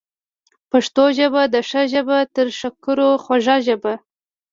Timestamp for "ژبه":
1.17-1.41, 1.93-2.17, 3.67-3.93